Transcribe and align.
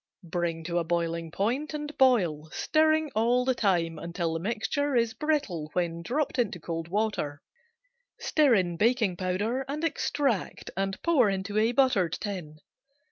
Bring 0.27 0.63
to 0.63 0.79
a 0.79 0.83
boiling 0.83 1.29
point, 1.29 1.75
and 1.75 1.95
boil, 1.95 2.49
stirring 2.49 3.11
all 3.13 3.45
the 3.45 3.53
time 3.53 3.99
until 3.99 4.33
the 4.33 4.39
mixture 4.39 4.95
is 4.95 5.13
brittle 5.13 5.69
when 5.73 6.01
dropped 6.01 6.39
into 6.39 6.59
cold 6.59 6.87
water. 6.87 7.43
Stir 8.19 8.55
in 8.55 8.77
baking 8.77 9.15
powder 9.15 9.63
and 9.67 9.83
extract 9.83 10.71
and 10.75 10.99
pour 11.03 11.29
into 11.29 11.55
a 11.59 11.71
buttered 11.71 12.13
tin. 12.13 12.57